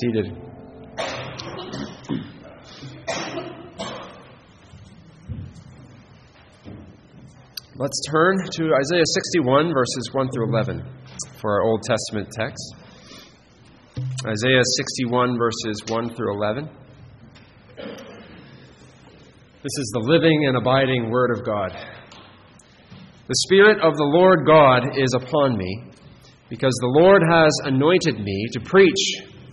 [0.00, 0.26] Seated.
[7.76, 10.84] Let's turn to Isaiah 61, verses 1 through 11,
[11.40, 12.74] for our Old Testament text.
[14.26, 16.68] Isaiah 61, verses 1 through 11.
[17.76, 17.86] This
[19.64, 21.70] is the living and abiding Word of God.
[23.28, 25.84] The Spirit of the Lord God is upon me,
[26.48, 29.30] because the Lord has anointed me to preach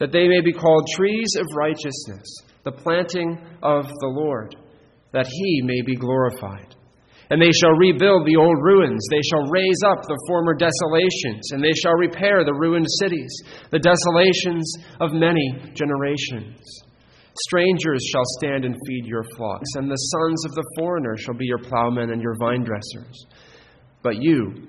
[0.00, 2.26] that they may be called trees of righteousness,
[2.64, 4.56] the planting of the Lord,
[5.12, 6.74] that he may be glorified.
[7.30, 9.06] And they shall rebuild the old ruins.
[9.08, 13.30] They shall raise up the former desolations, and they shall repair the ruined cities,
[13.70, 16.58] the desolations of many generations.
[17.46, 21.46] Strangers shall stand and feed your flocks, and the sons of the foreigner shall be
[21.46, 23.26] your plowmen and your vine dressers.
[24.02, 24.66] But you,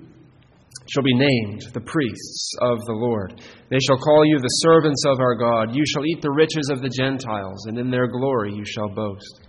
[0.92, 3.40] shall be named the priests of the Lord.
[3.70, 5.74] They shall call you the servants of our God.
[5.74, 9.40] You shall eat the riches of the Gentiles, and in their glory you shall boast.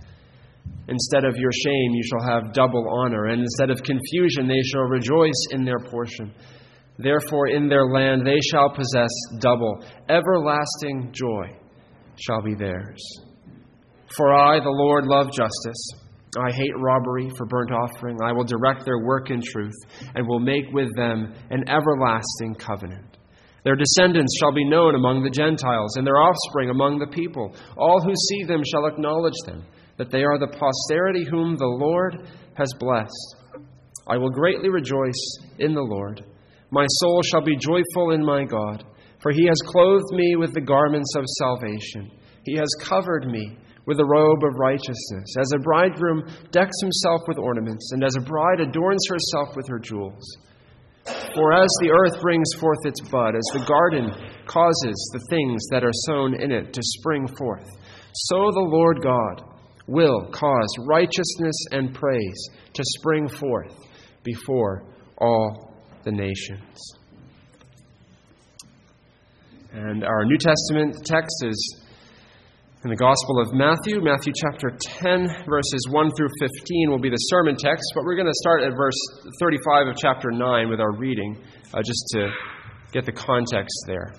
[0.87, 4.83] Instead of your shame, you shall have double honor, and instead of confusion, they shall
[4.83, 6.33] rejoice in their portion.
[6.97, 9.83] Therefore, in their land they shall possess double.
[10.07, 11.59] Everlasting joy
[12.15, 13.03] shall be theirs.
[14.15, 16.02] For I, the Lord, love justice.
[16.39, 18.17] I hate robbery for burnt offering.
[18.23, 19.75] I will direct their work in truth
[20.15, 23.17] and will make with them an everlasting covenant.
[23.63, 27.55] Their descendants shall be known among the Gentiles, and their offspring among the people.
[27.77, 29.63] All who see them shall acknowledge them,
[29.97, 33.35] that they are the posterity whom the Lord has blessed.
[34.05, 36.25] I will greatly rejoice in the Lord.
[36.71, 38.83] My soul shall be joyful in my God,
[39.21, 42.11] for he has clothed me with the garments of salvation.
[42.43, 47.37] He has covered me with a robe of righteousness, as a bridegroom decks himself with
[47.37, 50.23] ornaments, and as a bride adorns herself with her jewels.
[51.35, 54.11] For as the earth brings forth its bud, as the garden
[54.45, 57.67] causes the things that are sown in it to spring forth,
[58.13, 59.43] so the Lord God
[59.87, 63.75] will cause righteousness and praise to spring forth
[64.23, 64.83] before
[65.17, 65.73] all
[66.05, 66.93] the nations.
[69.73, 71.82] And our New Testament text is
[72.83, 77.15] in the Gospel of Matthew, Matthew chapter 10, verses 1 through 15 will be the
[77.31, 78.99] sermon text, but we're going to start at verse
[79.39, 81.41] 35 of chapter 9 with our reading,
[81.73, 82.27] uh, just to
[82.91, 84.11] get the context there.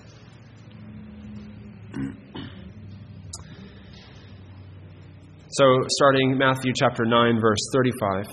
[5.49, 5.65] So,
[6.01, 8.25] starting Matthew chapter 9, verse 35.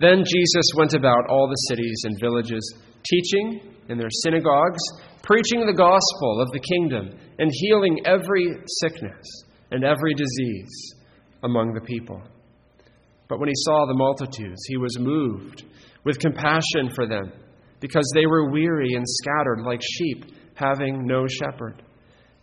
[0.00, 2.64] Then Jesus went about all the cities and villages,
[3.04, 3.60] teaching
[3.90, 4.80] in their synagogues,
[5.22, 10.94] preaching the gospel of the kingdom, and healing every sickness and every disease
[11.42, 12.20] among the people.
[13.28, 15.64] But when he saw the multitudes, he was moved
[16.04, 17.32] with compassion for them,
[17.80, 21.82] because they were weary and scattered like sheep, having no shepherd.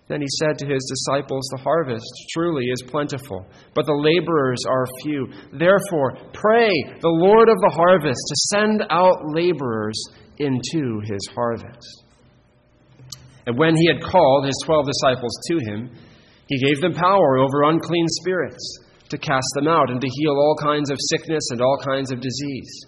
[0.07, 3.45] Then he said to his disciples, The harvest truly is plentiful,
[3.75, 5.27] but the laborers are few.
[5.51, 6.71] Therefore, pray
[7.01, 10.01] the Lord of the harvest to send out laborers
[10.37, 12.03] into his harvest.
[13.45, 15.91] And when he had called his twelve disciples to him,
[16.47, 20.55] he gave them power over unclean spirits to cast them out and to heal all
[20.61, 22.85] kinds of sickness and all kinds of disease.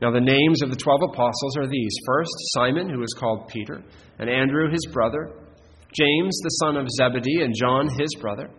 [0.00, 3.82] Now, the names of the twelve apostles are these First, Simon, who is called Peter,
[4.18, 5.30] and Andrew, his brother,
[5.94, 8.50] James, the son of Zebedee, and John, his brother,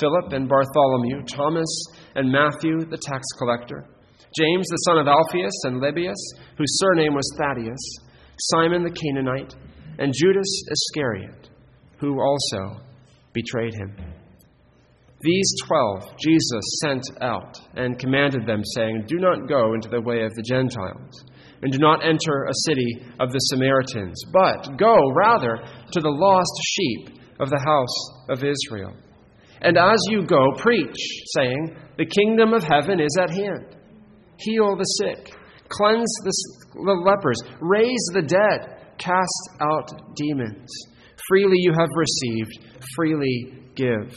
[0.00, 1.68] Philip and Bartholomew, Thomas
[2.16, 3.86] and Matthew, the tax collector,
[4.36, 6.16] James, the son of Alphaeus and Lebbaeus,
[6.56, 7.98] whose surname was Thaddeus,
[8.38, 9.54] Simon the Canaanite,
[9.98, 11.50] and Judas Iscariot,
[11.98, 12.80] who also
[13.32, 13.96] betrayed him.
[15.22, 20.24] These twelve Jesus sent out and commanded them, saying, Do not go into the way
[20.24, 21.24] of the Gentiles,
[21.62, 25.58] and do not enter a city of the Samaritans, but go rather
[25.92, 28.96] to the lost sheep of the house of Israel.
[29.60, 30.96] And as you go, preach,
[31.36, 33.76] saying, The kingdom of heaven is at hand.
[34.38, 35.32] Heal the sick,
[35.68, 36.32] cleanse the
[36.74, 40.68] lepers, raise the dead, cast out demons.
[41.28, 42.58] Freely you have received,
[42.96, 44.14] freely give.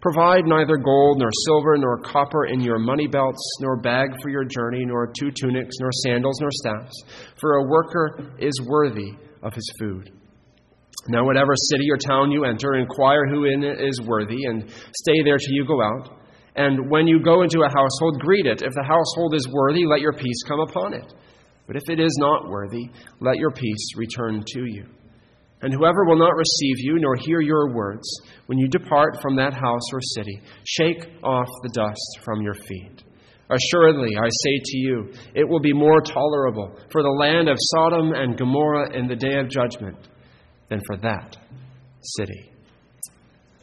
[0.00, 4.44] Provide neither gold, nor silver, nor copper in your money belts, nor bag for your
[4.44, 7.02] journey, nor two tunics, nor sandals, nor staffs,
[7.40, 9.10] for a worker is worthy
[9.42, 10.12] of his food.
[11.08, 15.22] Now, whatever city or town you enter, inquire who in it is worthy, and stay
[15.24, 16.18] there till you go out.
[16.54, 18.62] And when you go into a household, greet it.
[18.62, 21.12] If the household is worthy, let your peace come upon it.
[21.66, 24.86] But if it is not worthy, let your peace return to you.
[25.60, 28.08] And whoever will not receive you nor hear your words,
[28.46, 33.02] when you depart from that house or city, shake off the dust from your feet.
[33.50, 38.12] Assuredly, I say to you, it will be more tolerable for the land of Sodom
[38.12, 39.96] and Gomorrah in the day of judgment
[40.68, 41.36] than for that
[42.02, 42.52] city.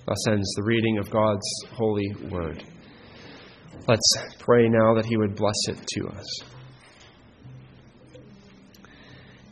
[0.06, 2.64] Thus ends the reading of God's holy word.
[3.88, 6.55] Let's pray now that He would bless it to us.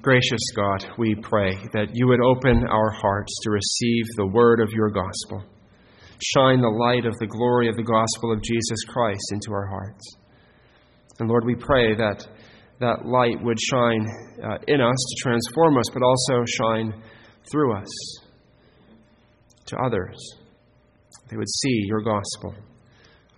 [0.03, 4.69] Gracious God, we pray that you would open our hearts to receive the word of
[4.73, 5.41] your gospel.
[6.21, 10.03] Shine the light of the glory of the gospel of Jesus Christ into our hearts.
[11.19, 12.27] And Lord, we pray that
[12.81, 14.05] that light would shine
[14.43, 17.01] uh, in us to transform us, but also shine
[17.49, 18.19] through us
[19.67, 20.17] to others.
[21.29, 22.53] They would see your gospel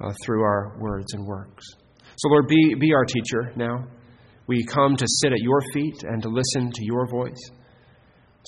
[0.01, 1.63] uh, through our words and works.
[2.17, 3.85] So, Lord, be, be our teacher now.
[4.47, 7.51] We come to sit at your feet and to listen to your voice.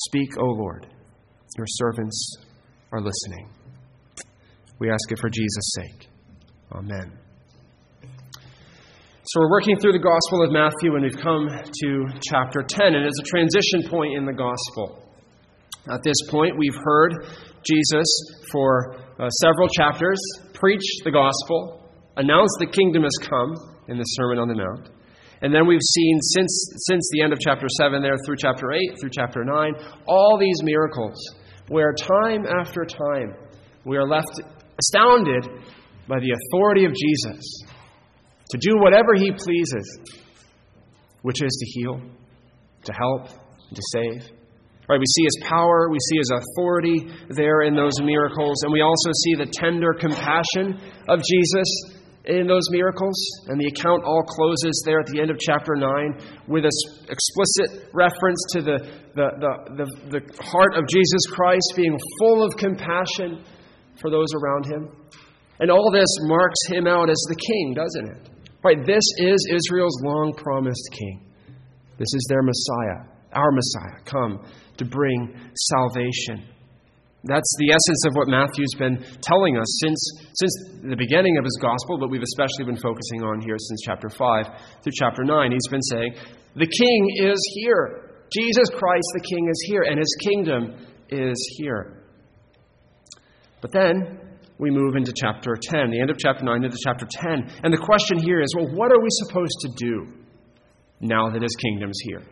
[0.06, 0.88] Speak, O Lord.
[1.58, 2.36] Your servants
[2.92, 3.50] are listening.
[4.80, 6.10] We ask it for Jesus' sake.
[6.72, 7.18] Amen.
[8.04, 13.06] So we're working through the Gospel of Matthew, and we've come to chapter 10, and
[13.06, 15.04] it's a transition point in the Gospel.
[15.92, 17.26] At this point, we've heard
[17.64, 18.06] Jesus
[18.52, 20.20] for uh, several chapters
[20.54, 23.54] preach the Gospel, announce the kingdom has come
[23.88, 24.90] in the Sermon on the Mount.
[25.42, 29.00] And then we've seen since, since the end of chapter 7 there through chapter 8,
[29.00, 29.74] through chapter 9,
[30.08, 31.16] all these miracles
[31.70, 33.36] where time after time
[33.86, 34.42] we are left
[34.80, 35.46] astounded
[36.08, 37.64] by the authority of Jesus
[38.50, 40.00] to do whatever he pleases,
[41.22, 42.02] which is to heal,
[42.86, 44.32] to help, to save.
[44.90, 48.80] Right, we see his power, we see his authority there in those miracles, and we
[48.80, 50.80] also see the tender compassion
[51.10, 51.68] of Jesus
[52.28, 53.16] in those miracles.
[53.48, 56.72] And the account all closes there at the end of chapter 9 with an
[57.10, 58.78] explicit reference to the,
[59.16, 63.44] the, the, the, the heart of Jesus Christ being full of compassion
[64.00, 64.92] for those around him.
[65.60, 68.30] And all this marks him out as the king, doesn't it?
[68.64, 71.26] Right, this is Israel's long promised king.
[71.98, 74.46] This is their Messiah, our Messiah, come
[74.78, 76.46] to bring salvation.
[77.28, 80.00] That's the essence of what Matthew's been telling us since,
[80.34, 80.54] since
[80.84, 84.46] the beginning of his gospel, but we've especially been focusing on here since chapter 5
[84.84, 85.52] through chapter 9.
[85.52, 86.16] He's been saying,
[86.56, 88.12] The king is here.
[88.32, 90.76] Jesus Christ, the king, is here, and his kingdom
[91.10, 92.04] is here.
[93.62, 94.20] But then
[94.58, 97.52] we move into chapter 10, the end of chapter 9 into chapter 10.
[97.64, 100.08] And the question here is well, what are we supposed to do
[101.00, 102.24] now that his kingdom's here?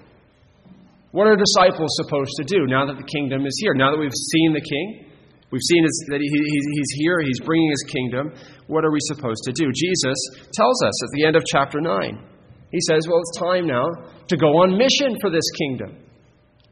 [1.15, 3.71] What are disciples supposed to do now that the kingdom is here?
[3.71, 5.07] Now that we've seen the king,
[5.47, 8.35] we've seen his, that he, he's here, he's bringing his kingdom.
[8.67, 9.71] What are we supposed to do?
[9.71, 10.19] Jesus
[10.51, 12.19] tells us at the end of chapter 9.
[12.67, 13.87] He says, Well, it's time now
[14.27, 16.03] to go on mission for this kingdom.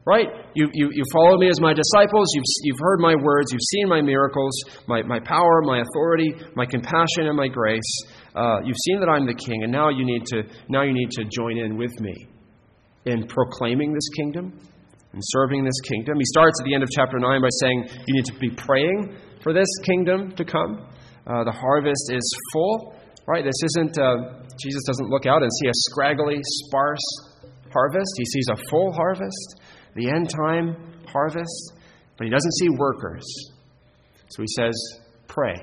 [0.04, 0.28] Right?
[0.52, 2.28] You, you, you follow me as my disciples.
[2.36, 3.48] You've, you've heard my words.
[3.50, 4.52] You've seen my miracles,
[4.86, 7.80] my, my power, my authority, my compassion, and my grace.
[8.36, 11.08] Uh, you've seen that I'm the king, and now you, need to, now you need
[11.12, 12.28] to join in with me
[13.06, 14.58] in proclaiming this kingdom
[15.12, 16.18] and serving this kingdom.
[16.18, 19.16] He starts at the end of chapter 9 by saying you need to be praying
[19.42, 20.86] for this kingdom to come.
[21.26, 22.96] Uh, the harvest is full,
[23.26, 23.44] right?
[23.44, 27.06] This isn't, uh, Jesus doesn't look out and see a scraggly, sparse
[27.72, 28.12] harvest.
[28.16, 29.60] He sees a full harvest,
[29.94, 31.72] the end time harvest,
[32.16, 33.24] but he doesn't see workers.
[34.28, 34.74] So he says,
[35.28, 35.54] pray.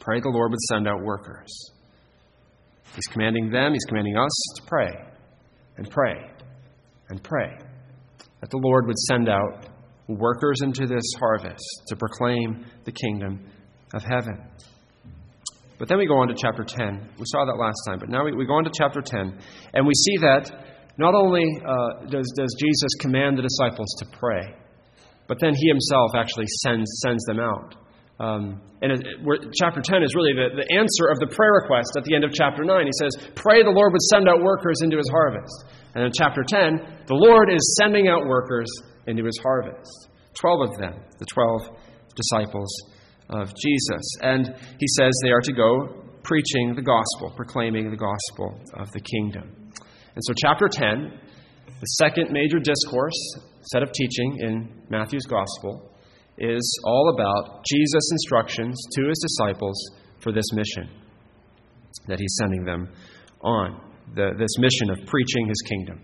[0.00, 1.50] Pray the Lord would send out workers.
[2.94, 5.13] He's commanding them, he's commanding us to pray
[5.76, 6.30] and pray
[7.08, 7.56] and pray
[8.40, 9.66] that the Lord would send out
[10.08, 13.46] workers into this harvest to proclaim the kingdom
[13.94, 14.38] of heaven.
[15.78, 17.10] But then we go on to chapter 10.
[17.18, 19.38] We saw that last time, but now we, we go on to chapter 10,
[19.74, 20.50] and we see that
[20.98, 24.54] not only uh, does, does Jesus command the disciples to pray,
[25.26, 27.74] but then he himself actually sends, sends them out.
[28.20, 29.00] Um, and it,
[29.58, 32.32] chapter 10 is really the, the answer of the prayer request at the end of
[32.32, 32.86] chapter 9.
[32.86, 35.66] He says, Pray the Lord would send out workers into his harvest.
[35.94, 38.70] And in chapter 10, the Lord is sending out workers
[39.06, 40.08] into his harvest.
[40.34, 41.78] Twelve of them, the twelve
[42.16, 42.70] disciples
[43.30, 44.02] of Jesus.
[44.22, 49.00] And he says they are to go preaching the gospel, proclaiming the gospel of the
[49.00, 49.70] kingdom.
[50.14, 51.20] And so, chapter 10,
[51.80, 53.14] the second major discourse,
[53.72, 55.90] set of teaching in Matthew's gospel,
[56.38, 59.76] is all about Jesus' instructions to his disciples
[60.20, 60.88] for this mission
[62.08, 62.88] that he's sending them
[63.42, 63.80] on
[64.14, 66.00] the, this mission of preaching his kingdom.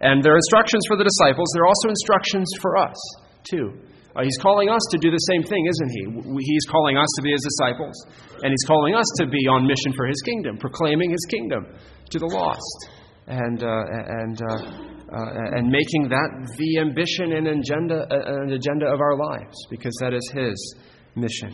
[0.00, 2.96] And there are instructions for the disciples, there are also instructions for us,
[3.50, 3.72] too.
[4.14, 6.02] Uh, he's calling us to do the same thing, isn't he?
[6.40, 7.94] He's calling us to be his disciples,
[8.42, 11.66] and he's calling us to be on mission for his kingdom, proclaiming his kingdom
[12.10, 12.88] to the lost,
[13.26, 13.84] and, uh,
[14.22, 19.56] and, uh, and making that the ambition and agenda, uh, and agenda of our lives,
[19.70, 20.74] because that is his
[21.14, 21.52] mission.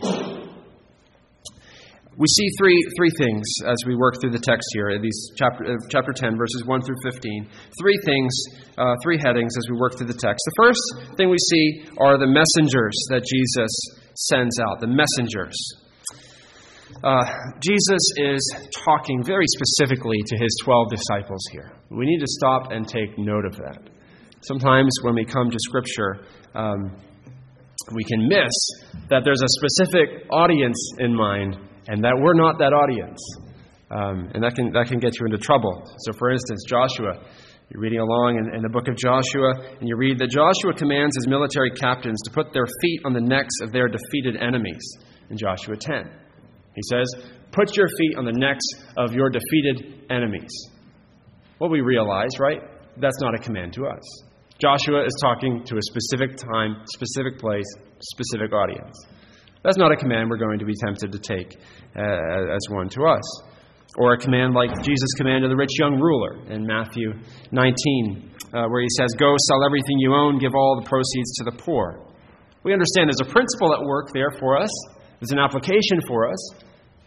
[2.15, 5.65] We see three, three things as we work through the text here, in these chapter,
[5.65, 7.49] uh, chapter 10, verses 1 through 15.
[7.81, 8.31] Three things,
[8.77, 10.37] uh, three headings as we work through the text.
[10.45, 13.71] The first thing we see are the messengers that Jesus
[14.29, 15.57] sends out, the messengers.
[17.03, 17.21] Uh,
[17.59, 18.55] Jesus is
[18.85, 21.73] talking very specifically to his 12 disciples here.
[21.91, 23.89] We need to stop and take note of that.
[24.41, 26.95] Sometimes when we come to Scripture, um,
[27.93, 28.53] we can miss
[29.09, 31.57] that there's a specific audience in mind
[31.89, 33.19] and that we're not that audience.
[33.91, 35.83] Um, and that can, that can get you into trouble.
[36.07, 37.19] So, for instance, Joshua,
[37.69, 41.17] you're reading along in, in, the book of Joshua, and you read that Joshua commands
[41.17, 44.81] his military captains to put their feet on the necks of their defeated enemies
[45.29, 46.09] in Joshua 10.
[46.75, 47.07] He says,
[47.51, 48.65] Put your feet on the necks
[48.97, 50.51] of your defeated enemies.
[51.59, 52.61] Well, we realize, right?
[52.97, 54.01] That's not a command to us.
[54.59, 57.65] Joshua is talking to a specific time, specific place,
[58.01, 58.95] specific audience.
[59.63, 61.55] That's not a command we're going to be tempted to take
[61.95, 63.23] uh, as one to us.
[63.97, 67.13] Or a command like Jesus command to the rich young ruler in Matthew
[67.51, 71.43] 19, uh, where he says, Go sell everything you own, give all the proceeds to
[71.45, 72.03] the poor.
[72.63, 74.71] We understand there's a principle at work there for us,
[75.23, 76.49] there's an application for us,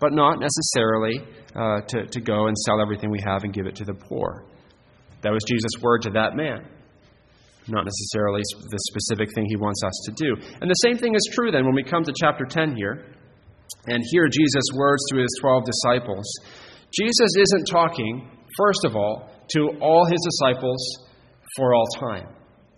[0.01, 1.21] but not necessarily
[1.55, 4.47] uh, to, to go and sell everything we have and give it to the poor.
[5.21, 6.65] That was Jesus' word to that man
[7.69, 10.41] not necessarily the specific thing he wants us to do.
[10.61, 13.07] And the same thing is true then when we come to chapter 10 here
[13.87, 16.25] and hear Jesus' words to his 12 disciples.
[16.95, 20.79] Jesus isn't talking, first of all, to all his disciples
[21.57, 22.29] for all time.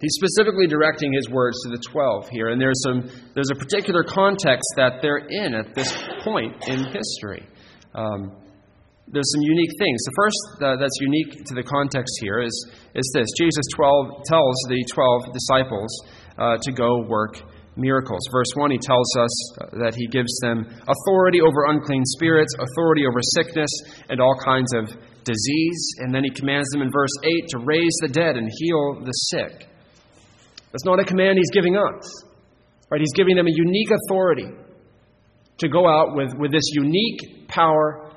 [0.01, 4.05] He's specifically directing his words to the 12 here, and there's, some, there's a particular
[4.05, 5.91] context that they're in at this
[6.23, 7.49] point in history.
[7.95, 8.31] Um,
[9.11, 9.99] there's some unique things.
[10.05, 12.55] The first uh, that's unique to the context here is,
[12.95, 15.91] is this Jesus 12 tells the 12 disciples
[16.39, 17.41] uh, to go work
[17.75, 18.21] miracles.
[18.31, 23.07] Verse 1, he tells us uh, that he gives them authority over unclean spirits, authority
[23.07, 23.71] over sickness,
[24.11, 25.83] and all kinds of disease.
[25.99, 29.13] And then he commands them in verse 8 to raise the dead and heal the
[29.33, 29.69] sick.
[30.73, 32.25] That's not a command he's giving us.
[32.91, 33.01] Right?
[33.01, 34.49] He's giving them a unique authority
[35.59, 38.11] to go out with, with this unique power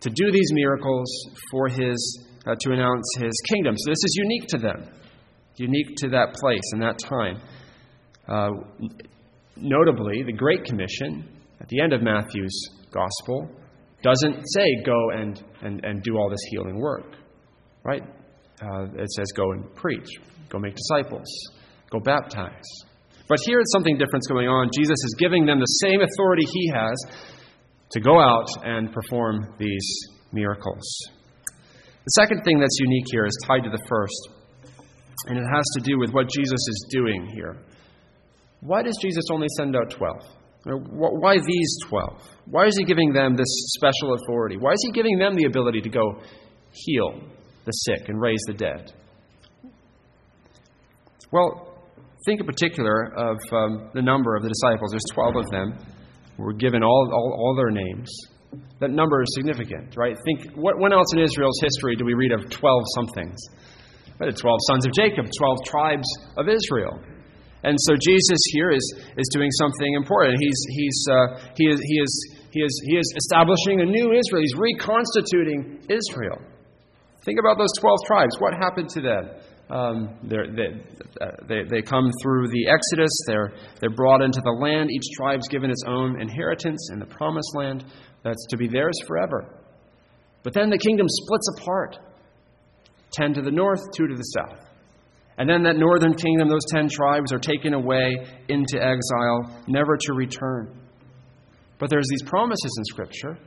[0.00, 1.08] to do these miracles
[1.50, 3.76] for his, uh, to announce his kingdom.
[3.76, 4.88] So this is unique to them,
[5.56, 7.40] unique to that place and that time.
[8.26, 8.50] Uh,
[9.56, 11.28] notably, the Great Commission
[11.60, 13.50] at the end of Matthew's gospel
[14.02, 17.16] doesn't say go and, and, and do all this healing work,
[17.84, 18.02] right?
[18.62, 20.08] Uh, it says go and preach,
[20.48, 21.28] go make disciples,
[21.90, 22.70] go baptize.
[23.28, 24.70] But here it's something different going on.
[24.76, 26.96] Jesus is giving them the same authority he has
[27.92, 29.86] to go out and perform these
[30.32, 30.82] miracles.
[32.04, 34.28] The second thing that's unique here is tied to the first,
[35.26, 37.56] and it has to do with what Jesus is doing here.
[38.60, 40.16] Why does Jesus only send out 12?
[40.64, 42.20] Why these 12?
[42.46, 44.56] Why is he giving them this special authority?
[44.56, 46.20] Why is he giving them the ability to go
[46.72, 47.20] heal
[47.64, 48.92] the sick and raise the dead?
[51.32, 51.69] Well,
[52.26, 54.90] think in particular of um, the number of the disciples.
[54.90, 55.78] There's 12 of them
[56.36, 58.10] were given all, all, all their names.
[58.80, 60.16] That number is significant, right?
[60.24, 63.38] Think, what, when else in Israel's history do we read of 12 somethings?
[64.18, 67.00] The 12 sons of Jacob, 12 tribes of Israel.
[67.62, 68.84] And so Jesus here is,
[69.16, 70.36] is doing something important.
[70.40, 74.42] He's, he's, uh, he, is, he, is, he, is, he is establishing a new Israel.
[74.42, 76.40] He's reconstituting Israel.
[77.24, 78.36] Think about those 12 tribes.
[78.40, 79.30] What happened to them?
[79.70, 84.90] Um, they, uh, they, they come through the Exodus, they're, they're brought into the land.
[84.90, 87.84] Each tribe's given its own inheritance in the promised land
[88.24, 89.60] that's to be theirs forever.
[90.42, 91.98] But then the kingdom splits apart
[93.12, 94.66] 10 to the north, 2 to the south.
[95.38, 100.12] And then that northern kingdom, those 10 tribes, are taken away into exile, never to
[100.12, 100.80] return.
[101.78, 103.38] But there's these promises in Scripture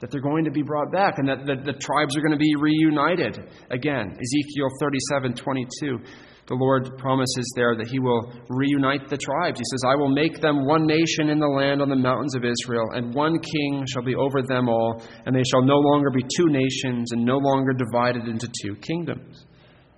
[0.00, 2.38] that they're going to be brought back and that the, the tribes are going to
[2.38, 3.38] be reunited
[3.70, 4.12] again.
[4.12, 5.98] Ezekiel 37 22.
[6.46, 9.58] The Lord promises there that He will reunite the tribes.
[9.58, 12.46] He says, I will make them one nation in the land on the mountains of
[12.46, 16.22] Israel, and one king shall be over them all, and they shall no longer be
[16.22, 19.44] two nations and no longer divided into two kingdoms.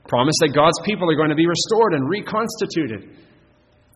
[0.08, 3.12] Promise that God's people are going to be restored and reconstituted.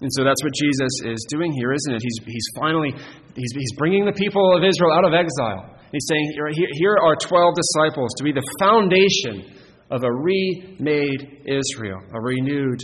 [0.03, 2.03] And so that's what Jesus is doing here, isn't it?
[2.05, 2.93] He's, he's finally
[3.35, 5.73] he's, he's bringing the people of Israel out of exile.
[5.93, 6.33] He's saying,
[6.73, 9.55] here, are 12 disciples to be the foundation
[9.91, 12.81] of a remade Israel, a renewed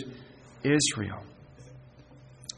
[0.63, 1.23] Israel.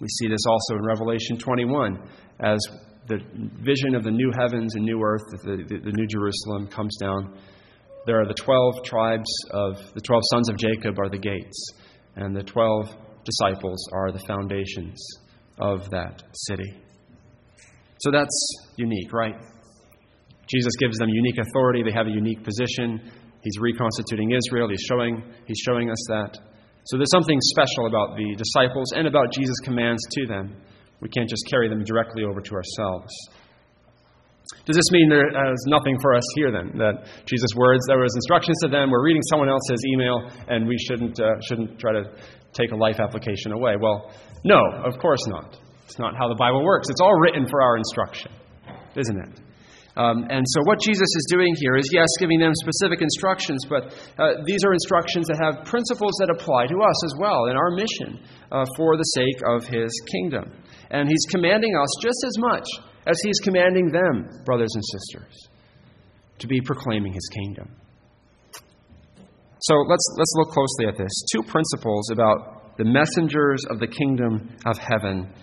[0.00, 2.02] We see this also in Revelation 21
[2.40, 2.58] as
[3.06, 3.18] the
[3.62, 7.38] vision of the new heavens and new earth, the, the, the new Jerusalem comes down.
[8.06, 11.66] There are the 12 tribes of the 12 sons of Jacob are the gates,
[12.16, 14.98] and the 12 disciples are the foundations
[15.58, 16.74] of that city.
[18.00, 19.36] So that's unique, right?
[20.50, 21.82] Jesus gives them unique authority.
[21.82, 23.00] They have a unique position.
[23.42, 24.68] He's reconstituting Israel.
[24.68, 26.38] He's showing, he's showing us that.
[26.84, 30.56] So there's something special about the disciples and about Jesus' commands to them.
[31.00, 33.12] We can't just carry them directly over to ourselves.
[34.66, 36.76] Does this mean there is nothing for us here then?
[36.76, 40.76] That Jesus' words, there was instructions to them, we're reading someone else's email, and we
[40.76, 42.04] shouldn't, uh, shouldn't try to
[42.52, 43.76] take a life application away?
[43.80, 44.12] Well,
[44.44, 45.56] no, of course not.
[45.84, 46.88] It's not how the Bible works.
[46.90, 48.32] It's all written for our instruction,
[48.96, 49.40] isn't it?
[49.96, 53.92] Um, and so, what Jesus is doing here is, yes, giving them specific instructions, but
[54.18, 57.70] uh, these are instructions that have principles that apply to us as well in our
[57.72, 60.52] mission uh, for the sake of His kingdom.
[60.90, 62.66] And He's commanding us just as much
[63.06, 65.48] as He's commanding them, brothers and sisters,
[66.38, 67.74] to be proclaiming His kingdom.
[69.62, 71.10] So, let's, let's look closely at this.
[71.32, 75.34] Two principles about the messengers of the kingdom of heaven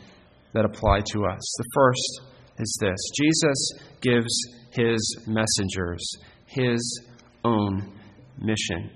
[0.54, 1.54] that apply to us.
[1.58, 2.22] The first
[2.60, 3.72] is this Jesus
[4.02, 4.34] gives
[4.72, 6.04] his messengers
[6.46, 7.02] his
[7.44, 7.94] own
[8.40, 8.90] mission.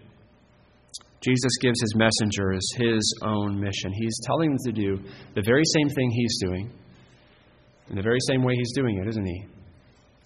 [1.21, 3.91] Jesus gives his messengers his own mission.
[3.93, 4.97] He's telling them to do
[5.35, 6.71] the very same thing he's doing,
[7.89, 9.45] in the very same way he's doing it, isn't he?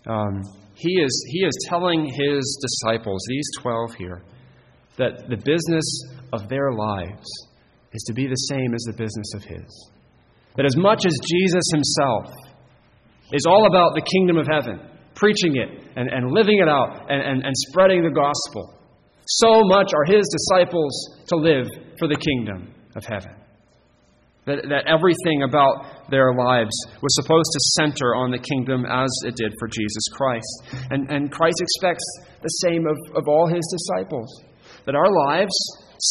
[0.07, 0.41] Um,
[0.75, 4.23] he, is, he is telling his disciples, these 12 here,
[4.97, 5.85] that the business
[6.31, 7.27] of their lives
[7.91, 9.91] is to be the same as the business of his.
[10.55, 12.31] That as much as Jesus himself
[13.31, 14.79] is all about the kingdom of heaven,
[15.15, 18.73] preaching it and, and living it out and, and, and spreading the gospel.
[19.27, 20.93] So much are his disciples
[21.27, 21.65] to live
[21.97, 23.35] for the kingdom of heaven.
[24.45, 29.35] That, that everything about their lives was supposed to center on the kingdom as it
[29.35, 30.85] did for Jesus Christ.
[30.91, 32.05] And, and Christ expects
[32.43, 34.29] the same of, of all his disciples
[34.85, 35.55] that our lives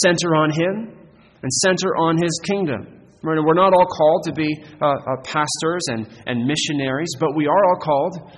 [0.03, 0.98] center on him
[1.42, 2.93] and center on his kingdom.
[3.24, 7.64] We're not all called to be uh, uh, pastors and, and missionaries, but we are
[7.64, 8.32] all called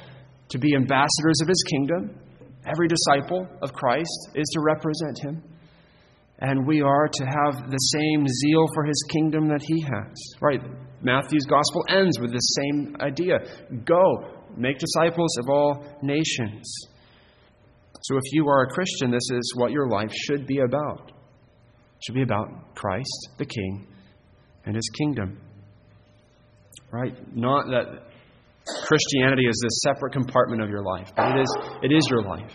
[0.51, 2.20] to be ambassadors of his kingdom.
[2.66, 5.42] Every disciple of Christ is to represent him.
[6.38, 10.14] And we are to have the same zeal for his kingdom that he has.
[10.40, 10.61] Right?
[11.03, 13.38] Matthew's gospel ends with the same idea
[13.85, 14.03] go,
[14.57, 16.62] make disciples of all nations.
[18.03, 21.09] So if you are a Christian, this is what your life should be about.
[21.09, 23.87] It should be about Christ, the King,
[24.67, 25.41] and his kingdom.
[26.93, 27.15] Right?
[27.35, 28.07] Not that
[28.85, 32.53] Christianity is this separate compartment of your life, but it is, it is your life.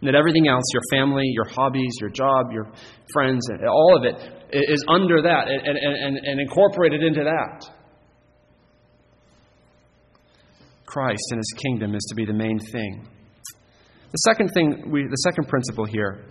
[0.00, 2.66] And that everything else, your family, your hobbies, your job, your
[3.12, 4.16] friends, all of it
[4.52, 7.70] is under that and, and, and, and incorporated into that.
[10.86, 13.06] Christ and his kingdom is to be the main thing.
[14.10, 16.24] The second thing, we, the second principle here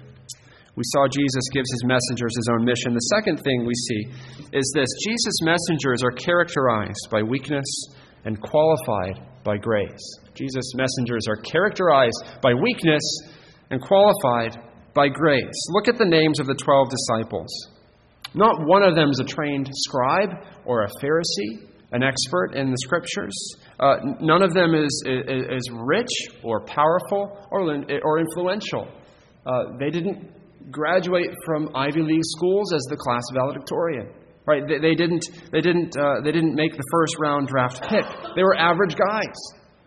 [0.76, 2.94] we saw Jesus gives his messengers his own mission.
[2.94, 4.08] The second thing we see
[4.54, 7.68] is this Jesus' messengers are characterized by weakness
[8.24, 10.20] and qualified by grace.
[10.34, 13.04] Jesus' messengers are characterized by weakness
[13.70, 14.58] and qualified
[14.94, 15.60] by grace.
[15.70, 17.50] Look at the names of the 12 disciples.
[18.34, 20.30] Not one of them is a trained scribe
[20.66, 23.36] or a Pharisee, an expert in the scriptures.
[23.78, 26.12] Uh, none of them is, is, is, rich
[26.44, 27.62] or powerful or,
[28.04, 28.88] or influential.
[29.46, 30.30] Uh, they didn't
[30.70, 34.14] graduate from Ivy League schools as the class valedictorian.
[34.46, 34.64] Right?
[34.68, 38.06] They, they didn't, they, didn't, uh, they didn't make the first round draft pick.
[38.36, 39.36] They were average guys.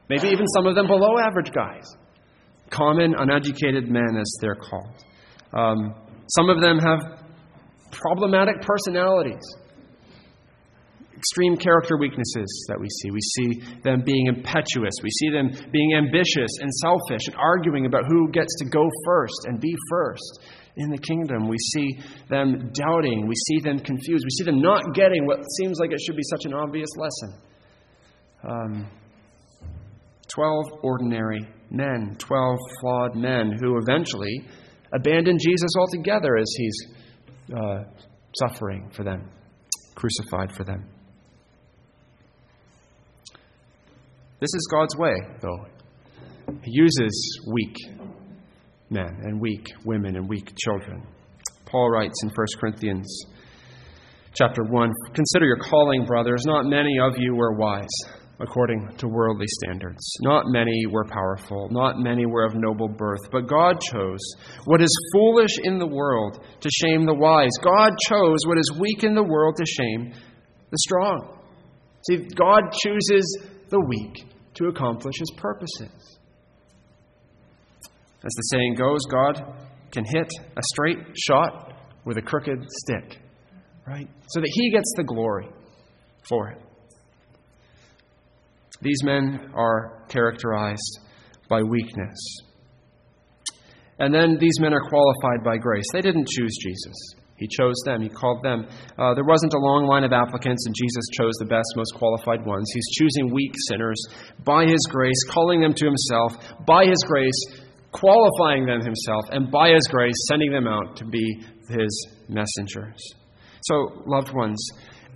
[0.09, 1.85] Maybe even some of them below average guys.
[2.71, 5.05] Common, uneducated men, as they're called.
[5.53, 5.95] Um,
[6.29, 7.21] some of them have
[7.91, 9.43] problematic personalities
[11.25, 13.11] extreme character weaknesses that we see.
[13.11, 14.93] We see them being impetuous.
[15.03, 19.47] We see them being ambitious and selfish and arguing about who gets to go first
[19.47, 20.45] and be first
[20.77, 21.49] in the kingdom.
[21.49, 23.27] We see them doubting.
[23.27, 24.25] We see them confused.
[24.25, 27.41] We see them not getting what seems like it should be such an obvious lesson.
[28.47, 28.87] Um,
[30.29, 34.47] twelve ordinary men, twelve flawed men who eventually
[34.93, 36.77] abandon Jesus altogether as he's
[37.57, 37.85] uh,
[38.39, 39.31] suffering for them,
[39.95, 40.85] crucified for them.
[44.41, 45.67] This is God's way, though.
[46.63, 47.77] He uses weak
[48.91, 51.07] men and weak women and weak children.
[51.67, 53.25] Paul writes in 1 Corinthians
[54.35, 56.45] chapter 1 Consider your calling, brothers.
[56.45, 57.89] Not many of you were wise.
[58.41, 60.03] according to worldly standards.
[60.23, 64.19] Not many were powerful, not many were of noble birth, but God chose
[64.65, 67.53] what is foolish in the world to shame the wise.
[67.63, 70.13] God chose what is weak in the world to shame
[70.71, 71.39] the strong.
[72.09, 76.19] See, God chooses the weak to accomplish his purposes.
[78.25, 79.55] As the saying goes, God
[79.93, 83.21] can hit a straight shot with a crooked stick,
[83.87, 84.09] right?
[84.29, 85.49] So that he gets the glory
[86.29, 86.61] for it.
[88.81, 91.01] These men are characterized
[91.49, 92.19] by weakness.
[93.99, 95.85] And then these men are qualified by grace.
[95.93, 97.15] They didn't choose Jesus.
[97.37, 98.01] He chose them.
[98.01, 98.67] He called them.
[98.99, 102.47] Uh, there wasn't a long line of applicants, and Jesus chose the best, most qualified
[102.47, 102.71] ones.
[102.73, 104.01] He's choosing weak sinners
[104.45, 106.33] by His grace, calling them to Himself,
[106.67, 107.64] by His grace,
[107.95, 113.01] qualifying them Himself, and by His grace, sending them out to be His messengers.
[113.63, 114.63] So, loved ones,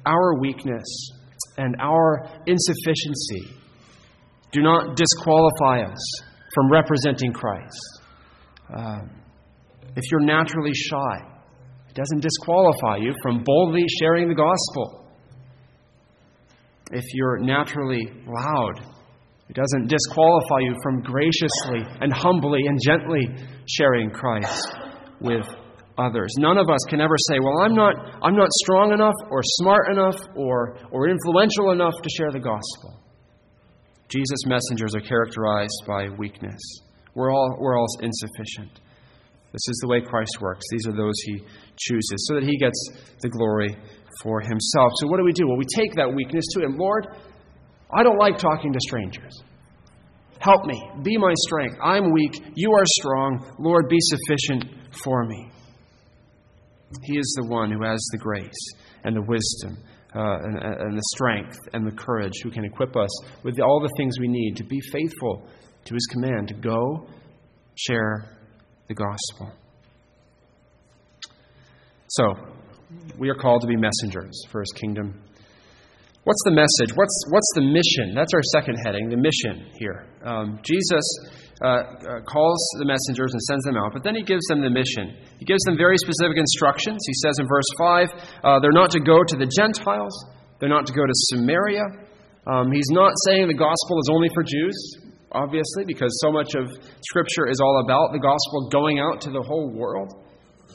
[0.07, 1.11] our weakness
[1.59, 3.59] and our insufficiency
[4.53, 6.23] do not disqualify us
[6.55, 8.01] from representing Christ.
[8.75, 9.11] Um,
[9.97, 11.17] if you're naturally shy,
[11.88, 15.11] it doesn't disqualify you from boldly sharing the gospel.
[16.93, 18.81] If you're naturally loud,
[19.49, 23.27] it doesn't disqualify you from graciously and humbly and gently
[23.67, 24.77] sharing Christ
[25.21, 25.47] with
[25.97, 26.31] others.
[26.39, 29.91] None of us can ever say, "Well, I'm not I'm not strong enough or smart
[29.91, 33.01] enough or or influential enough to share the gospel."
[34.09, 36.61] Jesus' messengers are characterized by weakness.
[37.15, 38.81] We're all we're all insufficient.
[39.53, 40.65] This is the way Christ works.
[40.71, 41.39] These are those he
[41.77, 42.79] chooses so that he gets
[43.23, 43.75] the glory
[44.23, 44.93] for himself.
[45.01, 45.49] So what do we do?
[45.49, 46.77] Well, we take that weakness to him.
[46.77, 47.07] Lord,
[47.90, 49.42] I don't like talking to strangers.
[50.40, 50.90] Help me.
[51.03, 51.77] Be my strength.
[51.83, 52.42] I'm weak.
[52.55, 53.55] You are strong.
[53.59, 54.64] Lord, be sufficient
[55.03, 55.51] for me.
[57.03, 58.72] He is the one who has the grace
[59.05, 59.79] and the wisdom
[60.14, 63.11] uh, and, and, the strength and the courage who can equip us
[63.42, 65.46] with all the things we need to be faithful
[65.85, 67.07] to his command to go
[67.74, 68.38] share
[68.88, 69.53] the gospel.
[72.09, 72.35] So,
[73.18, 75.20] we are called to be messengers for his kingdom.
[76.29, 76.93] What's the message?
[76.93, 78.12] What's, what's the mission?
[78.12, 80.12] That's our second heading, the mission here.
[80.21, 81.01] Um, Jesus
[81.64, 84.69] uh, uh, calls the messengers and sends them out, but then he gives them the
[84.69, 85.17] mission.
[85.41, 87.01] He gives them very specific instructions.
[87.01, 87.64] He says in verse
[88.45, 90.12] 5 uh, they're not to go to the Gentiles,
[90.61, 91.97] they're not to go to Samaria.
[92.45, 94.77] Um, he's not saying the gospel is only for Jews,
[95.33, 96.69] obviously, because so much of
[97.09, 100.28] Scripture is all about the gospel going out to the whole world.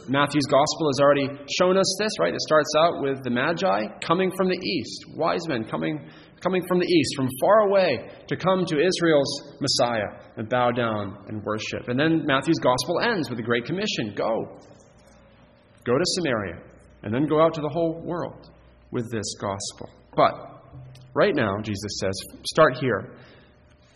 [0.08, 1.28] Matthew's gospel has already
[1.60, 2.34] shown us this, right?
[2.34, 6.10] It starts out with the Magi coming from the east, wise men coming
[6.44, 11.18] coming from the east, from far away, to come to Israel's Messiah and bow down
[11.30, 11.88] and worship.
[11.88, 14.60] And then Matthew's gospel ends with the Great Commission go.
[15.86, 16.62] Go to Samaria,
[17.04, 18.50] and then go out to the whole world
[18.92, 19.89] with this gospel.
[20.16, 20.34] But
[21.13, 22.13] right now, Jesus says,
[22.46, 23.16] start here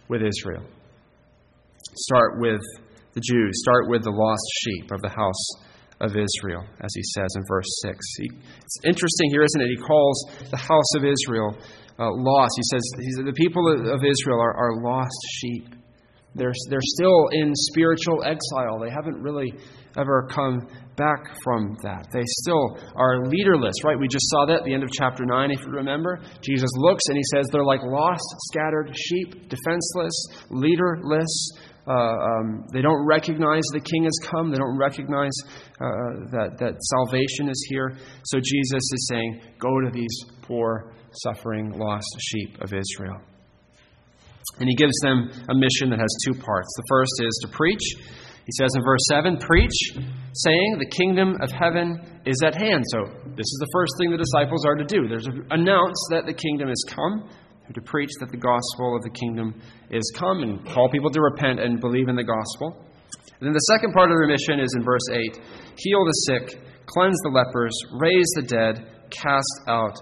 [0.08, 0.64] with Israel.
[1.96, 2.62] Start with
[3.14, 3.62] the Jews.
[3.62, 5.67] Start with the lost sheep of the house
[6.00, 7.98] of Israel, as he says in verse 6.
[8.18, 8.30] He,
[8.62, 9.70] it's interesting here, isn't it?
[9.70, 11.56] He calls the house of Israel
[12.00, 12.54] uh, lost.
[12.56, 15.76] He says, he the people of Israel are, are lost sheep.
[16.36, 18.80] They're, they're still in spiritual exile.
[18.80, 19.52] They haven't really
[19.98, 22.08] ever come back from that.
[22.14, 23.98] They still are leaderless, right?
[23.98, 26.20] We just saw that at the end of chapter 9, if you remember.
[26.42, 31.52] Jesus looks and he says they're like lost, scattered sheep, defenseless, leaderless.
[31.88, 34.52] Uh, um, they don't recognize the king has come.
[34.52, 35.32] They don't recognize
[35.80, 37.96] uh, that, that salvation is here.
[38.26, 43.22] So Jesus is saying, Go to these poor suffering, lost sheep of Israel.
[44.60, 46.68] And he gives them a mission that has two parts.
[46.78, 47.96] The first is to preach.
[48.48, 49.76] He says in verse 7 Preach,
[50.34, 52.84] saying, The kingdom of heaven is at hand.
[52.88, 53.00] So,
[53.36, 55.08] this is the first thing the disciples are to do.
[55.08, 57.30] There's announce that the kingdom has come,
[57.74, 61.60] to preach that the gospel of the kingdom is come, and call people to repent
[61.60, 62.86] and believe in the gospel.
[63.40, 65.40] And then the second part of their mission is in verse 8
[65.78, 69.98] Heal the sick, cleanse the lepers, raise the dead, cast out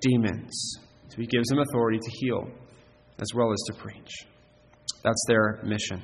[0.00, 0.78] demons.
[1.08, 2.48] So he gives them authority to heal
[3.20, 4.10] as well as to preach.
[5.02, 6.02] That's their mission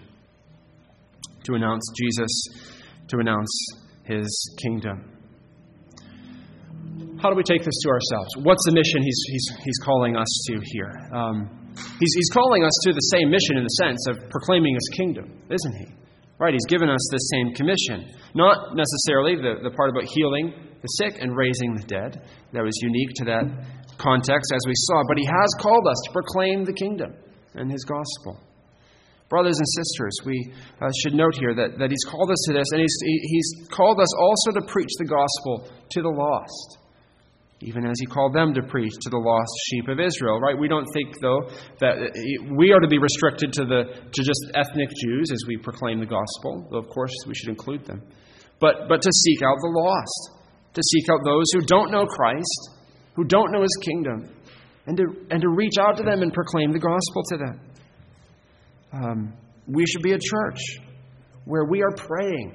[1.46, 2.48] to announce Jesus,
[3.08, 3.66] to announce
[4.04, 5.15] his kingdom.
[7.26, 8.30] How do we take this to ourselves?
[8.46, 10.94] What's the mission he's, he's, he's calling us to here?
[11.10, 14.86] Um, he's, he's calling us to the same mission in the sense of proclaiming his
[14.94, 15.90] kingdom, isn't he?
[16.38, 18.14] Right, he's given us the same commission.
[18.38, 22.30] Not necessarily the, the part about healing the sick and raising the dead.
[22.54, 23.42] That was unique to that
[23.98, 25.02] context, as we saw.
[25.10, 27.10] But he has called us to proclaim the kingdom
[27.58, 28.38] and his gospel.
[29.26, 32.70] Brothers and sisters, we uh, should note here that, that he's called us to this,
[32.70, 36.85] and he's, he, he's called us also to preach the gospel to the lost.
[37.66, 40.56] Even as he called them to preach to the lost sheep of Israel, right?
[40.56, 41.50] We don't think, though,
[41.80, 41.98] that
[42.56, 46.06] we are to be restricted to, the, to just ethnic Jews as we proclaim the
[46.06, 48.06] gospel, though, of course, we should include them.
[48.60, 50.30] But, but to seek out the lost,
[50.74, 52.70] to seek out those who don't know Christ,
[53.14, 54.30] who don't know his kingdom,
[54.86, 57.60] and to, and to reach out to them and proclaim the gospel to them.
[58.92, 59.34] Um,
[59.66, 60.60] we should be a church
[61.44, 62.54] where we are praying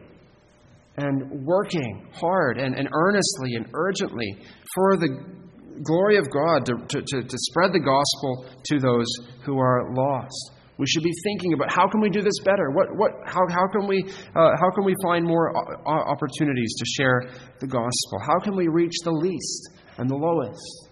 [0.97, 4.37] and working hard and, and earnestly and urgently
[4.73, 5.41] for the
[5.83, 9.07] glory of God to, to, to, to spread the gospel to those
[9.45, 10.51] who are lost.
[10.77, 12.71] We should be thinking about how can we do this better?
[12.71, 14.03] What, what, how, how, can we,
[14.35, 15.53] uh, how can we find more
[15.85, 17.21] opportunities to share
[17.59, 18.19] the gospel?
[18.25, 20.89] How can we reach the least and the lowest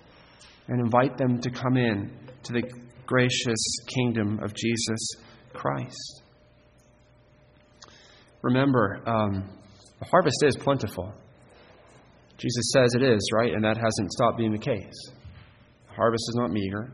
[0.67, 2.11] and invite them to come in
[2.43, 2.63] to the
[3.07, 4.99] gracious kingdom of Jesus
[5.53, 6.21] Christ?
[8.43, 9.49] Remember, um,
[9.99, 11.13] the harvest is plentiful.
[12.37, 13.53] Jesus says it is, right?
[13.53, 15.11] And that hasn't stopped being the case.
[15.89, 16.91] The harvest is not meager.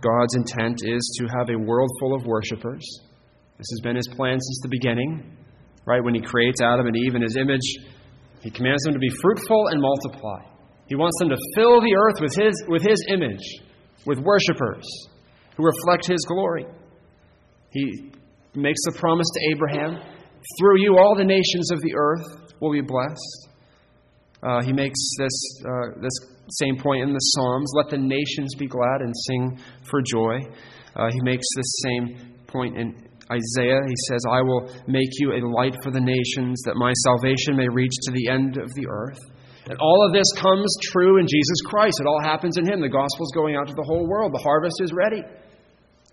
[0.00, 2.84] God's intent is to have a world full of worshipers.
[3.56, 5.36] This has been his plan since the beginning,
[5.86, 6.04] right?
[6.04, 7.76] When he creates Adam and Eve in his image,
[8.42, 10.42] he commands them to be fruitful and multiply.
[10.86, 13.42] He wants them to fill the earth with his, with his image,
[14.06, 14.86] with worshipers
[15.56, 16.66] who reflect his glory.
[17.70, 18.12] He
[18.54, 20.00] makes the promise to Abraham
[20.58, 23.48] through you, all the nations of the earth will be blessed.
[24.42, 26.12] Uh, he makes this, uh, this
[26.50, 29.58] same point in the Psalms let the nations be glad and sing
[29.90, 30.38] for joy.
[30.94, 32.94] Uh, he makes this same point in
[33.30, 33.80] Isaiah.
[33.86, 37.68] He says, I will make you a light for the nations, that my salvation may
[37.68, 39.18] reach to the end of the earth.
[39.68, 42.00] And all of this comes true in Jesus Christ.
[42.00, 42.80] It all happens in Him.
[42.80, 44.32] The gospel is going out to the whole world.
[44.32, 45.22] The harvest is ready.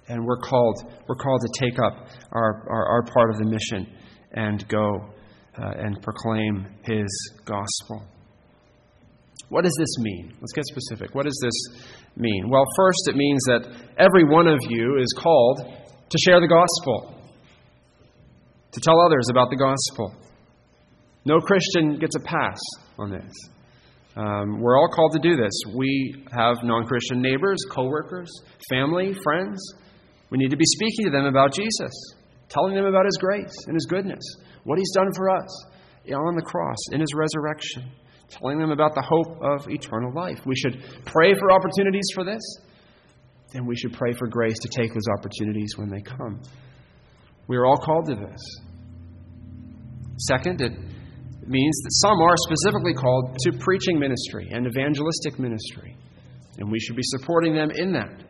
[0.09, 3.87] And we're called, we're called to take up our, our, our part of the mission
[4.35, 5.09] and go
[5.57, 7.07] uh, and proclaim His
[7.45, 8.03] gospel.
[9.49, 10.33] What does this mean?
[10.41, 11.15] Let's get specific.
[11.15, 11.81] What does this
[12.15, 12.49] mean?
[12.49, 13.67] Well, first, it means that
[13.97, 15.59] every one of you is called
[16.09, 17.15] to share the gospel,
[18.71, 20.15] to tell others about the gospel.
[21.25, 22.59] No Christian gets a pass
[22.97, 23.31] on this.
[24.15, 25.51] Um, we're all called to do this.
[25.75, 28.31] We have non Christian neighbors, coworkers,
[28.69, 29.59] family, friends.
[30.29, 31.91] We need to be speaking to them about Jesus,
[32.49, 34.23] telling them about His grace and His goodness,
[34.63, 35.65] what He's done for us
[36.13, 37.91] on the cross, in His resurrection
[38.29, 40.39] telling them about the hope of eternal life.
[40.45, 42.41] We should pray for opportunities for this,
[43.53, 46.41] and we should pray for grace to take those opportunities when they come.
[47.47, 48.41] We are all called to this.
[50.27, 50.71] Second, it
[51.47, 55.95] means that some are specifically called to preaching ministry and evangelistic ministry,
[56.57, 58.23] and we should be supporting them in that.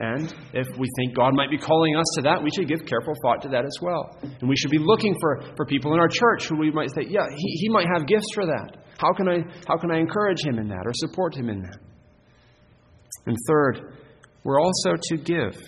[0.00, 3.12] And if we think God might be calling us to that, we should give careful
[3.22, 4.16] thought to that as well.
[4.22, 7.02] And we should be looking for, for people in our church who we might say,
[7.06, 8.78] yeah, he, he might have gifts for that.
[8.96, 11.78] How can, I, how can I encourage him in that or support him in that?
[13.26, 13.94] And third,
[14.42, 15.62] we're also to give.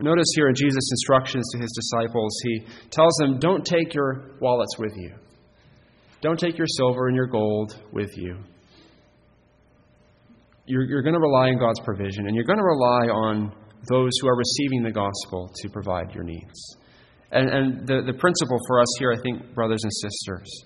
[0.00, 4.76] Notice here in Jesus' instructions to his disciples, he tells them, Don't take your wallets
[4.78, 5.14] with you.
[6.20, 8.38] Don't take your silver and your gold with you.
[10.66, 13.52] You're, you're going to rely on God's provision, and you're going to rely on
[13.90, 16.76] those who are receiving the gospel to provide your needs.
[17.32, 20.64] And, and the, the principle for us here, I think, brothers and sisters,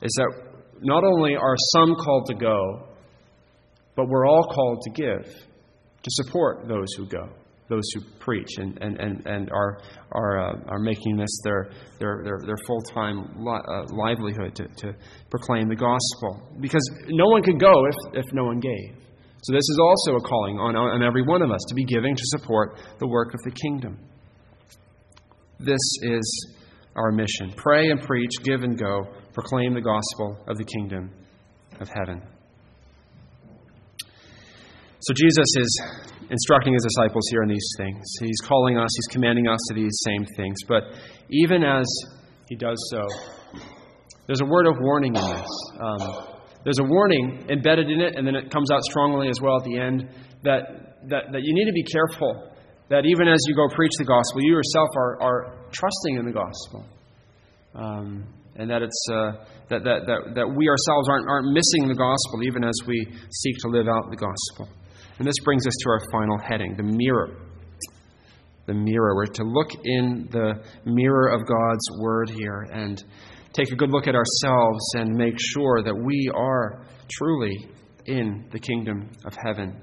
[0.00, 2.88] is that not only are some called to go,
[3.96, 7.28] but we're all called to give, to support those who go,
[7.68, 9.80] those who preach and, and, and, and are,
[10.12, 14.68] are, uh, are making this their, their, their, their full time li- uh, livelihood to,
[14.76, 14.94] to
[15.30, 16.48] proclaim the gospel.
[16.60, 19.03] Because no one could go if, if no one gave.
[19.44, 22.16] So, this is also a calling on, on every one of us to be giving
[22.16, 23.98] to support the work of the kingdom.
[25.58, 26.56] This is
[26.96, 27.52] our mission.
[27.56, 31.10] Pray and preach, give and go, proclaim the gospel of the kingdom
[31.80, 32.22] of heaven.
[35.00, 35.82] So Jesus is
[36.30, 38.02] instructing his disciples here in these things.
[38.20, 40.56] He's calling us, he's commanding us to these same things.
[40.66, 40.84] But
[41.28, 41.84] even as
[42.48, 43.06] he does so,
[44.26, 45.48] there's a word of warning in this.
[45.78, 46.33] Um,
[46.64, 49.64] there's a warning embedded in it, and then it comes out strongly as well at
[49.64, 50.08] the end
[50.42, 52.50] that, that, that you need to be careful
[52.88, 55.40] that even as you go preach the gospel, you yourself are, are
[55.72, 56.84] trusting in the gospel.
[57.74, 58.24] Um,
[58.56, 62.44] and that, it's, uh, that, that, that, that we ourselves aren't, aren't missing the gospel
[62.44, 64.68] even as we seek to live out the gospel.
[65.18, 67.36] And this brings us to our final heading the mirror.
[68.66, 69.14] The mirror.
[69.16, 73.02] We're to look in the mirror of God's word here and
[73.54, 77.68] take a good look at ourselves and make sure that we are truly
[78.06, 79.80] in the kingdom of heaven.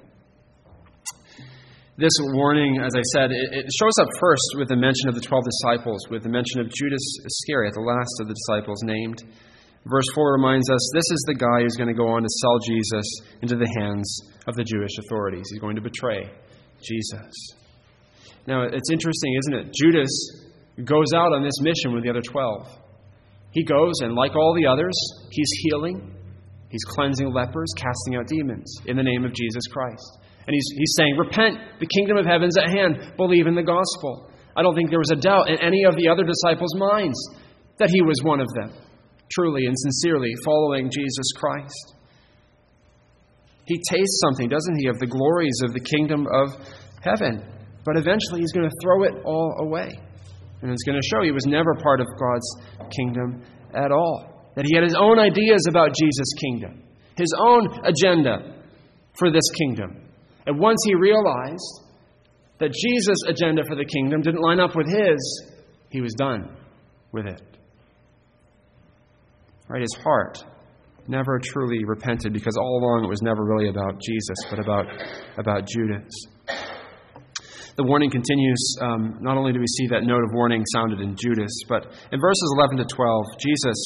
[1.98, 5.44] This warning, as I said, it, shows up first with the mention of the 12
[5.44, 9.24] disciples, with the mention of Judas Iscariot, the last of the disciples named.
[9.86, 12.60] Verse 4 reminds us this is the guy who's going to go on to sell
[12.60, 13.06] Jesus
[13.42, 14.08] into the hands
[14.48, 15.46] of the Jewish authorities.
[15.50, 16.30] He's going to betray
[16.82, 17.34] Jesus.
[18.48, 19.74] Now, it's interesting, isn't it?
[19.74, 20.10] Judas
[20.84, 22.81] goes out on this mission with the other 12.
[23.52, 24.96] He goes, and like all the others,
[25.30, 26.16] he's healing,
[26.70, 30.20] he's cleansing lepers, casting out demons in the name of Jesus Christ.
[30.48, 34.32] And he's, he's saying, Repent, the kingdom of heaven's at hand, believe in the gospel.
[34.56, 37.18] I don't think there was a doubt in any of the other disciples' minds
[37.78, 38.74] that he was one of them,
[39.32, 41.96] truly and sincerely following Jesus Christ.
[43.66, 46.50] He tastes something, doesn't he, of the glories of the kingdom of
[47.02, 47.44] heaven.
[47.86, 50.00] But eventually he's going to throw it all away.
[50.62, 53.43] And it's going to show he was never part of God's kingdom
[53.74, 54.52] at all.
[54.56, 56.84] That he had his own ideas about Jesus' kingdom,
[57.17, 58.62] his own agenda
[59.17, 60.10] for this kingdom.
[60.45, 61.82] And once he realized
[62.60, 65.52] that Jesus' agenda for the kingdom didn't line up with his,
[65.89, 66.56] he was done
[67.12, 67.41] with it.
[69.67, 69.82] Right?
[69.82, 70.43] His heart
[71.08, 74.86] never truly repented because all along it was never really about Jesus, but about,
[75.38, 76.10] about Judas.
[77.78, 78.60] The warning continues.
[78.82, 82.20] Um, not only do we see that note of warning sounded in Judas, but in
[82.20, 83.80] verses 11 to 12, Jesus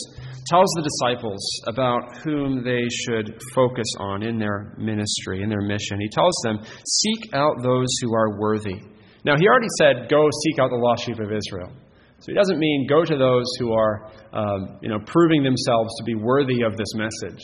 [0.49, 5.99] tells the disciples about whom they should focus on in their ministry, in their mission.
[5.99, 8.81] He tells them, Seek out those who are worthy.
[9.23, 11.71] Now, he already said, Go seek out the lost sheep of Israel.
[12.19, 16.03] So he doesn't mean go to those who are um, you know, proving themselves to
[16.03, 17.43] be worthy of this message.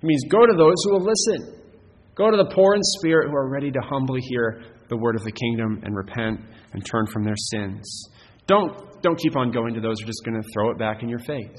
[0.00, 1.60] He means go to those who will listen.
[2.14, 5.22] Go to the poor in spirit who are ready to humbly hear the word of
[5.22, 6.40] the kingdom and repent
[6.72, 8.08] and turn from their sins.
[8.46, 11.02] Don't, don't keep on going to those who are just going to throw it back
[11.02, 11.56] in your face.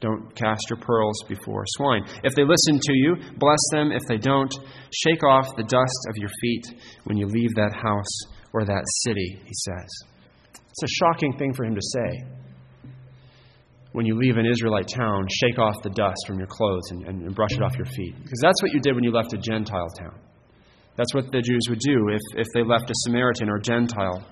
[0.00, 2.04] Don't cast your pearls before swine.
[2.24, 3.92] If they listen to you, bless them.
[3.92, 4.52] If they don't,
[4.92, 9.40] shake off the dust of your feet when you leave that house or that city,
[9.44, 9.88] he says.
[10.52, 12.43] It's a shocking thing for him to say.
[13.94, 17.22] When you leave an Israelite town, shake off the dust from your clothes and, and,
[17.22, 18.14] and brush it off your feet.
[18.20, 20.18] Because that's what you did when you left a Gentile town.
[20.96, 24.26] That's what the Jews would do if, if they left a Samaritan or Gentile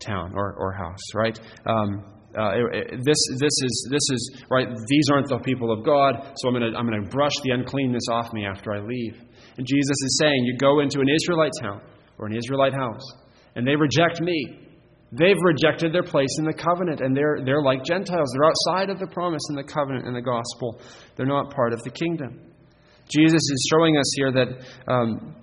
[0.00, 1.38] town or, or house, right?
[1.64, 2.02] Um,
[2.36, 2.54] uh,
[3.04, 6.72] this, this, is, this is, right, these aren't the people of God, so I'm going
[6.72, 9.14] to I'm going to brush the uncleanness off me after I leave.
[9.56, 11.80] And Jesus is saying, you go into an Israelite town
[12.18, 13.04] or an Israelite house,
[13.54, 14.63] and they reject me.
[15.16, 18.28] They've rejected their place in the covenant, and they're, they're like Gentiles.
[18.32, 20.80] They're outside of the promise in the covenant and the gospel.
[21.16, 22.40] They're not part of the kingdom.
[23.08, 24.48] Jesus is showing us here that
[24.90, 25.36] um,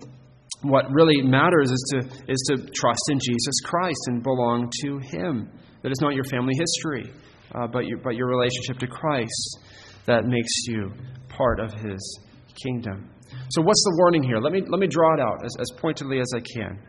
[0.64, 5.50] what really matters is to, is to trust in Jesus Christ and belong to Him.
[5.84, 7.14] That it's not your family history,
[7.56, 9.60] uh, but, your, but your relationship to Christ
[10.06, 10.92] that makes you
[11.30, 12.20] part of His
[12.62, 13.10] kingdom.
[13.52, 14.38] So, what's the warning here?
[14.38, 16.80] Let me, let me draw it out as, as pointedly as I can.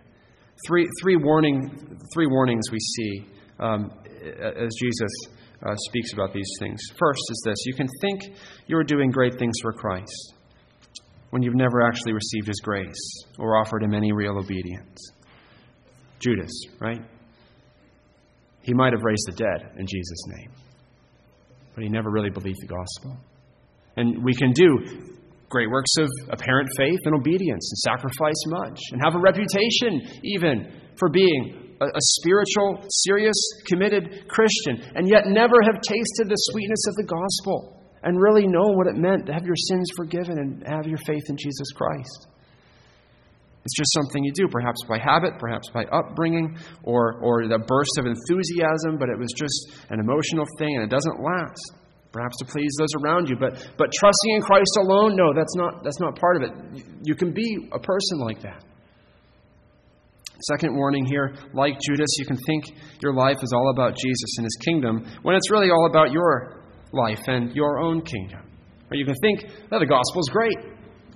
[0.67, 3.27] Three, three, warning, three warnings we see
[3.59, 3.91] um,
[4.23, 5.11] as Jesus
[5.65, 6.81] uh, speaks about these things.
[6.99, 8.37] First is this you can think
[8.67, 10.35] you are doing great things for Christ
[11.31, 15.13] when you've never actually received his grace or offered him any real obedience.
[16.19, 17.01] Judas, right?
[18.63, 20.51] He might have raised the dead in Jesus' name,
[21.75, 23.17] but he never really believed the gospel.
[23.97, 25.12] And we can do
[25.53, 30.73] great works of apparent faith and obedience and sacrifice much and have a reputation even
[30.97, 33.37] for being a, a, spiritual, serious,
[33.67, 38.73] committed Christian and yet never have tasted the sweetness of the gospel and really know
[38.73, 42.27] what it meant to have your sins forgiven and have your faith in Jesus Christ.
[43.65, 47.95] It's just something you do, perhaps by habit, perhaps by upbringing, or, or the burst
[47.99, 51.82] of enthusiasm, but it was just an emotional thing and it doesn't last.
[52.13, 53.37] Perhaps to please those around you.
[53.37, 56.85] But, but trusting in Christ alone, no, that's not, that's not part of it.
[57.03, 58.65] You can be a person like that.
[60.49, 62.65] Second warning here like Judas, you can think
[63.01, 66.63] your life is all about Jesus and his kingdom when it's really all about your
[66.93, 68.41] life and your own kingdom.
[68.91, 70.59] Or you can think, that the gospel is great.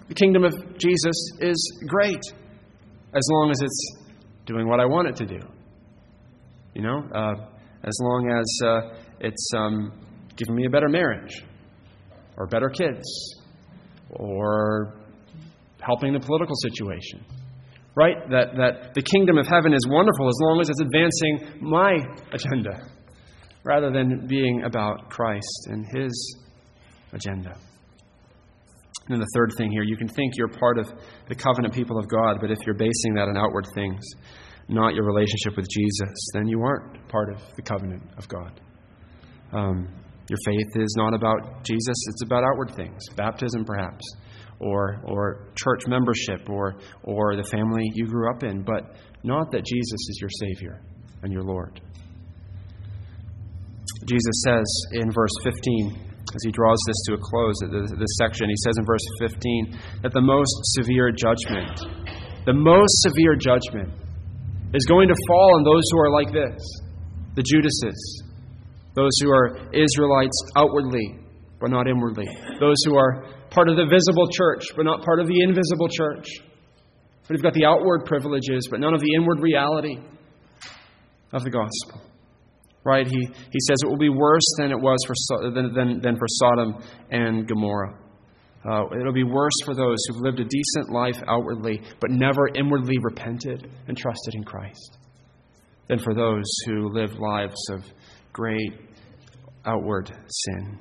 [0.09, 2.23] The kingdom of Jesus is great
[3.13, 3.97] as long as it's
[4.47, 5.41] doing what I want it to do.
[6.75, 7.35] You know, uh,
[7.83, 8.81] as long as uh,
[9.21, 9.93] it's um,
[10.37, 11.43] giving me a better marriage
[12.37, 13.05] or better kids
[14.11, 14.95] or
[15.81, 17.25] helping the political situation.
[17.95, 18.17] Right?
[18.29, 21.97] That, that the kingdom of heaven is wonderful as long as it's advancing my
[22.31, 22.91] agenda
[23.65, 26.37] rather than being about Christ and His
[27.13, 27.59] agenda.
[29.09, 30.93] And then the third thing here, you can think you're part of
[31.29, 34.03] the covenant people of God, but if you're basing that on outward things,
[34.69, 38.61] not your relationship with Jesus, then you aren't part of the covenant of God.
[39.53, 39.89] Um,
[40.29, 44.05] your faith is not about Jesus, it's about outward things, baptism perhaps,
[44.59, 49.65] or, or church membership, or, or the family you grew up in, but not that
[49.65, 50.83] Jesus is your Savior
[51.23, 51.81] and your Lord.
[54.09, 57.55] Jesus says in verse 15, as he draws this to a close,
[57.99, 61.81] this section, he says in verse 15 that the most severe judgment,
[62.45, 63.91] the most severe judgment,
[64.75, 66.61] is going to fall on those who are like this
[67.37, 68.23] the Judases,
[68.97, 71.21] those who are Israelites outwardly,
[71.61, 72.27] but not inwardly,
[72.59, 76.27] those who are part of the visible church, but not part of the invisible church.
[77.29, 79.97] You've got the outward privileges, but none of the inward reality
[81.33, 82.01] of the gospel.
[82.85, 83.07] Right?
[83.07, 86.27] He, he says it will be worse than it was for, than, than, than for
[86.29, 87.99] Sodom and Gomorrah.
[88.65, 92.97] Uh, it'll be worse for those who've lived a decent life outwardly, but never inwardly
[93.03, 94.99] repented and trusted in Christ,
[95.89, 97.83] than for those who live lives of
[98.33, 98.86] great
[99.67, 100.79] outward sin.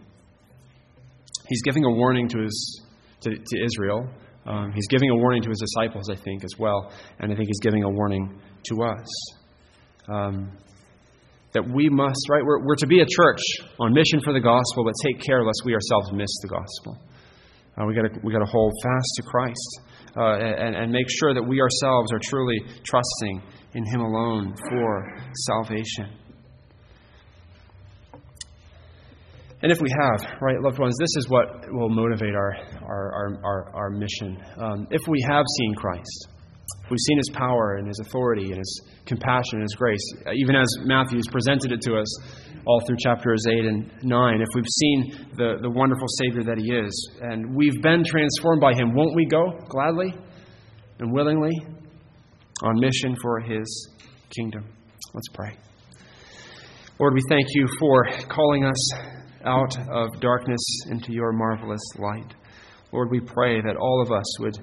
[1.48, 2.82] He's giving a warning to, his,
[3.22, 4.10] to, to Israel.
[4.46, 6.92] Um, he's giving a warning to his disciples, I think, as well.
[7.20, 9.08] And I think he's giving a warning to us.
[10.08, 10.52] Um,
[11.54, 12.44] that we must, right?
[12.44, 13.42] We're, we're to be a church
[13.80, 17.00] on mission for the gospel, but take care lest we ourselves miss the gospel.
[17.78, 19.82] Uh, we got we to hold fast to Christ
[20.18, 23.42] uh, and, and make sure that we ourselves are truly trusting
[23.74, 25.18] in Him alone for
[25.48, 26.25] salvation.
[29.66, 33.40] And if we have, right, loved ones, this is what will motivate our, our, our,
[33.44, 34.38] our, our mission.
[34.60, 36.28] Um, if we have seen Christ,
[36.84, 40.56] if we've seen his power and his authority and his compassion and his grace, even
[40.56, 42.06] as Matthew's presented it to us
[42.68, 44.40] all through chapters 8 and 9.
[44.40, 48.74] If we've seen the, the wonderful Savior that he is, and we've been transformed by
[48.76, 50.14] him, won't we go gladly
[51.00, 51.54] and willingly
[52.62, 53.90] on mission for his
[54.30, 54.64] kingdom?
[55.16, 55.58] Let's pray.
[57.00, 59.15] Lord, we thank you for calling us
[59.46, 62.34] out of darkness into your marvelous light.
[62.92, 64.58] Lord, we pray that all of us would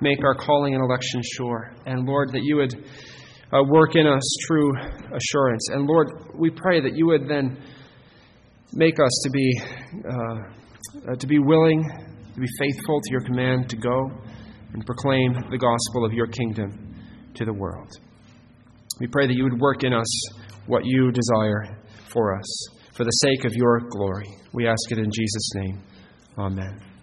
[0.00, 1.72] make our calling and election sure.
[1.86, 2.74] And Lord, that you would
[3.52, 4.72] uh, work in us true
[5.14, 5.68] assurance.
[5.70, 7.58] And Lord, we pray that you would then
[8.72, 9.60] make us to be,
[10.04, 11.82] uh, uh, to be willing,
[12.34, 14.10] to be faithful to your command to go
[14.72, 16.94] and proclaim the gospel of your kingdom
[17.34, 17.88] to the world.
[18.98, 20.06] We pray that you would work in us
[20.66, 21.78] what you desire
[22.12, 24.28] for us for the sake of your glory.
[24.52, 25.82] We ask it in Jesus' name.
[26.38, 26.95] Amen.